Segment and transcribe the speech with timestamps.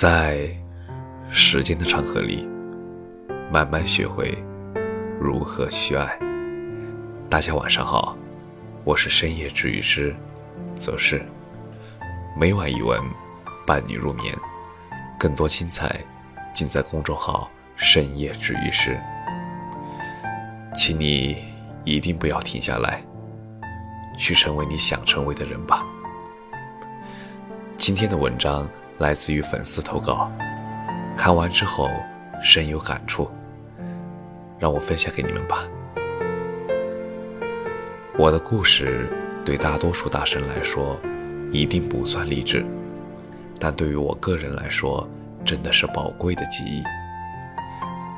[0.00, 0.48] 在
[1.28, 2.48] 时间的长河里，
[3.50, 4.32] 慢慢学会
[5.20, 6.16] 如何去爱。
[7.28, 8.16] 大家晚上好，
[8.84, 10.14] 我是深夜治愈师
[10.76, 11.20] 则是
[12.38, 13.02] 每晚一文
[13.66, 14.32] 伴你入眠，
[15.18, 16.00] 更多精彩
[16.54, 18.96] 尽在公众号深夜治愈师。
[20.76, 21.38] 请你
[21.82, 23.02] 一定不要停下来，
[24.16, 25.84] 去成为你想成为的人吧。
[27.76, 28.64] 今天的文章
[28.98, 30.30] 来自于粉丝投稿，
[31.16, 31.88] 看完之后
[32.42, 33.30] 深有感触，
[34.58, 35.64] 让我分享给你们吧。
[38.18, 39.08] 我的故事
[39.44, 40.98] 对大多数大神来说
[41.52, 42.66] 一定不算励志，
[43.60, 45.08] 但对于我个人来说，
[45.44, 46.82] 真的是宝贵的记忆。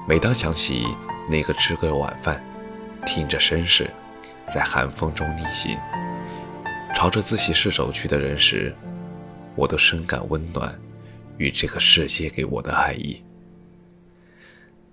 [0.08, 0.86] 每当想起
[1.30, 2.42] 那个吃个晚饭，
[3.04, 3.90] 听着绅士，
[4.46, 5.78] 在寒风中逆行，
[6.94, 8.74] 朝着自习室走去的人时，
[9.56, 10.78] 我都深感温暖，
[11.38, 13.22] 与这个世界给我的爱意。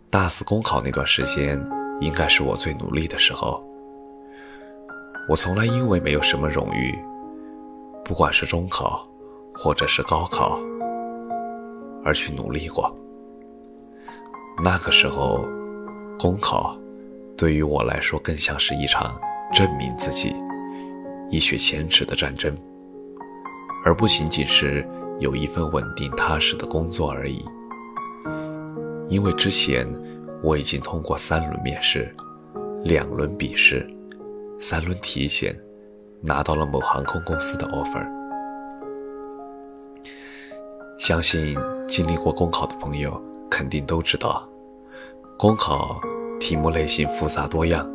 [0.10, 1.64] 大四公考那段时间，
[2.02, 3.64] 应该是我最努力的时候。
[5.30, 6.98] 我从来因为没有什么荣誉，
[8.04, 9.06] 不管是中考，
[9.54, 10.58] 或者是高考，
[12.04, 12.96] 而去努力过。
[14.64, 15.46] 那个时候，
[16.18, 16.78] 公考
[17.38, 19.20] 对于我来说更像是一场
[19.54, 20.34] 证明自己、
[21.30, 22.58] 一雪前耻的战争。
[23.88, 24.86] 而不仅仅是
[25.18, 27.46] 有一份稳定踏实的工作而已。
[29.08, 29.88] 因为之前
[30.44, 32.14] 我已经通过三轮面试、
[32.84, 33.90] 两轮笔试、
[34.60, 35.58] 三轮体检，
[36.20, 38.06] 拿到了某航空公司的 offer。
[41.00, 44.46] 相信经历过公考的朋友肯定都知道，
[45.40, 45.98] 公考
[46.42, 47.90] 题目类型复杂多样，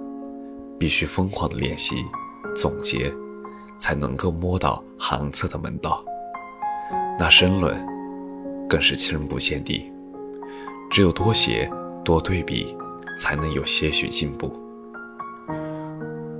[0.78, 1.96] 必须疯狂的练习、
[2.56, 3.12] 总结。
[3.82, 6.04] 才能够摸到行测的门道。
[7.18, 7.76] 那申论
[8.68, 9.90] 更是深不见底，
[10.88, 11.68] 只有多写
[12.04, 12.76] 多对比，
[13.18, 14.56] 才能有些许进步。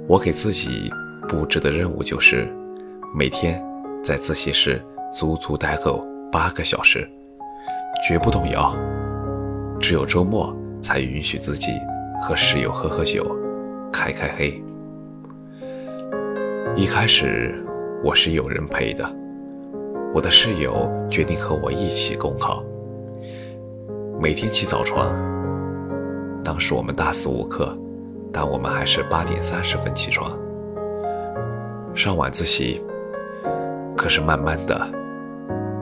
[0.06, 0.88] 我给自己
[1.28, 2.48] 布置的任务就是，
[3.12, 3.60] 每天
[4.04, 4.80] 在自习室
[5.12, 7.10] 足足待够八个小时，
[8.06, 8.72] 绝不动摇。
[9.80, 11.72] 只有周末才允许自己
[12.20, 13.26] 和室友喝喝酒，
[13.92, 14.62] 开开黑。
[16.74, 17.54] 一开始
[18.02, 19.06] 我是有人陪的，
[20.14, 22.64] 我的室友决定和我一起公考。
[24.18, 25.14] 每天起早床，
[26.42, 27.76] 当时我们大四五课，
[28.32, 30.32] 但我们还是八点三十分起床。
[31.94, 32.82] 上晚自习，
[33.94, 34.80] 可是慢慢的，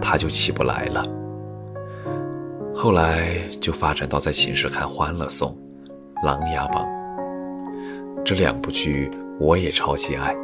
[0.02, 1.04] 他就起不来了。
[2.74, 3.28] 后来
[3.60, 5.56] 就发展到在寝室看《欢乐颂》
[6.26, 6.84] 《琅琊榜》
[8.24, 9.08] 这两部剧，
[9.38, 10.34] 我也超级爱。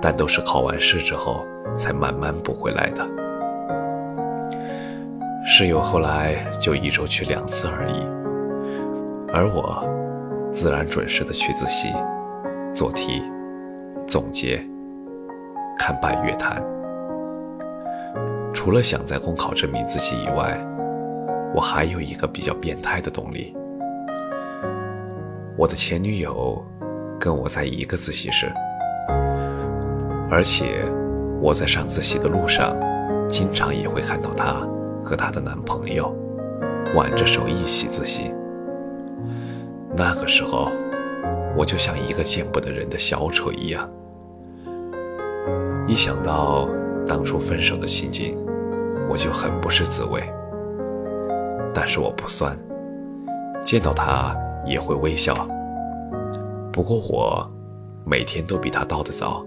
[0.00, 1.46] 但都是考完试之后
[1.76, 3.06] 才慢慢补回来的。
[5.44, 8.00] 室友后来就一周去两次而已，
[9.32, 9.82] 而我
[10.52, 11.88] 自然准时的去自习、
[12.72, 13.22] 做题、
[14.06, 14.56] 总结、
[15.78, 16.60] 看《半月谈》。
[18.52, 20.58] 除了想在公考证明自己以外，
[21.54, 23.56] 我还有一个比较变态的动力。
[25.56, 26.62] 我的前女友
[27.20, 28.52] 跟我在一个自习室。
[30.28, 30.84] 而且，
[31.40, 32.76] 我在上自习的路上，
[33.28, 34.54] 经常也会看到她
[35.02, 36.12] 和她的男朋友
[36.94, 38.34] 挽着手一起自习。
[39.96, 40.70] 那个时候，
[41.56, 43.88] 我就像一个见不得人的小丑一样。
[45.86, 46.68] 一想到
[47.06, 48.36] 当初分手的情景，
[49.08, 50.20] 我就很不是滋味。
[51.72, 52.58] 但是我不酸，
[53.64, 54.34] 见到他
[54.66, 55.32] 也会微笑。
[56.72, 57.48] 不过我
[58.04, 59.46] 每天都比他到得早。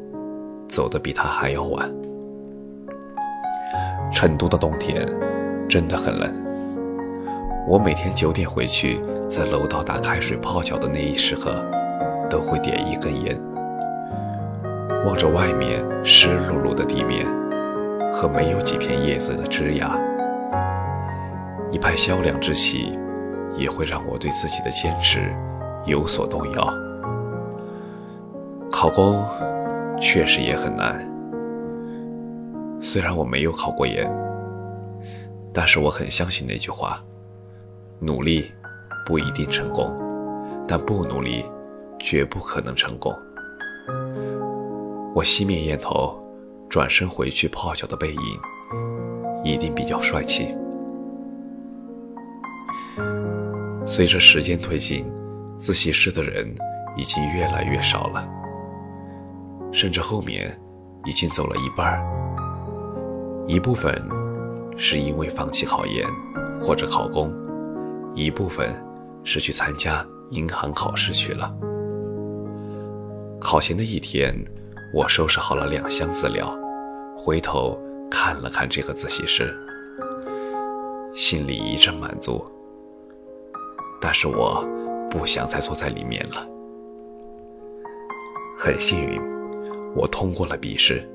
[0.70, 1.92] 走得比他还要晚。
[4.14, 5.08] 成都的冬天
[5.68, 6.32] 真的很冷。
[7.68, 11.64] 我每天九点回去，在楼道打开水泡脚的那一时刻，
[12.30, 13.38] 都会点一根烟，
[15.06, 17.26] 望着外面湿漉漉的地面
[18.12, 19.92] 和没有几片叶子的枝桠，
[21.72, 22.98] 一派萧凉之气，
[23.56, 25.32] 也会让我对自己的坚持
[25.86, 26.74] 有所动摇。
[28.72, 29.24] 考公。
[30.02, 31.08] 确实也很难。
[32.82, 34.10] 虽然我没有考过研，
[35.54, 37.04] 但是我很相信那句话：
[38.00, 38.50] 努力
[39.06, 39.92] 不一定成功，
[40.68, 41.44] 但不努力
[42.00, 43.14] 绝不可能成功。
[45.14, 46.18] 我熄灭烟头，
[46.70, 48.40] 转身回去泡脚的背影，
[49.44, 50.56] 一定比较帅气。
[53.86, 55.06] 随着时间推进，
[55.58, 56.48] 自习室的人
[56.96, 58.39] 已经越来越少了。
[59.72, 60.60] 甚至后面
[61.06, 64.04] 已经走了一半儿，一部分
[64.78, 66.08] 是因为放弃考研
[66.60, 67.32] 或者考公，
[68.16, 68.76] 一部分
[69.24, 71.54] 是去参加银行考试去了。
[73.40, 74.36] 考前的一天，
[74.94, 76.54] 我收拾好了两箱资料，
[77.16, 77.80] 回头
[78.12, 79.56] 看了看这个自习室，
[81.16, 82.46] 心里一阵满足。
[84.02, 84.66] 但是我
[85.10, 86.48] 不想再坐在里面了。
[88.58, 89.22] 很幸运，
[89.96, 91.08] 我通过了笔试。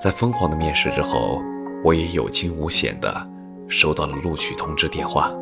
[0.00, 1.40] 在疯狂的面试之后，
[1.84, 3.28] 我也有惊无险的
[3.68, 5.32] 收到了录取通知电话。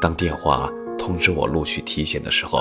[0.00, 0.68] 当电话
[0.98, 2.60] 通知我录取体检的时候，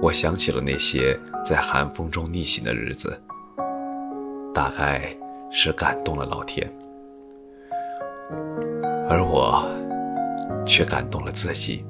[0.00, 3.22] 我想起了那些在寒风中逆行的日子，
[4.54, 5.14] 大概
[5.50, 6.70] 是感动了老天，
[9.08, 9.62] 而我
[10.66, 11.84] 却感动了自己。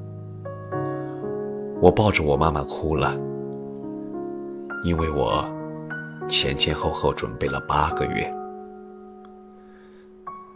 [1.80, 3.16] 我抱着我妈妈哭了，
[4.84, 5.44] 因为我。
[6.26, 8.34] 前前后后准备了八个月，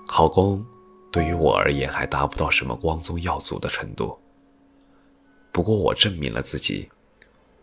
[0.07, 0.65] 考公
[1.13, 4.19] 对于我而言还达不到什么光宗耀祖的程度。
[5.53, 6.89] 不过我证明了自己，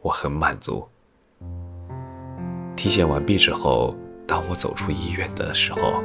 [0.02, 0.88] 我很满足。
[2.76, 3.96] 体检完毕之后，
[4.28, 6.04] 当我走出医院的时候，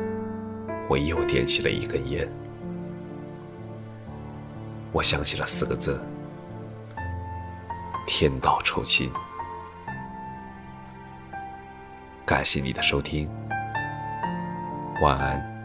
[0.89, 2.27] 我又点起了一根烟。
[4.91, 6.01] 我想起了四个字：
[8.07, 9.13] 天道酬勤。
[12.31, 13.29] 感谢你的收听，
[15.03, 15.60] 晚安。